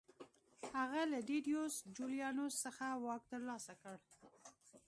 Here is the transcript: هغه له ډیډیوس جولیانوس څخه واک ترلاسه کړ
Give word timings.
هغه 0.77 1.01
له 1.11 1.19
ډیډیوس 1.27 1.75
جولیانوس 1.97 2.53
څخه 2.65 2.85
واک 3.05 3.21
ترلاسه 3.31 3.73
کړ 3.81 3.95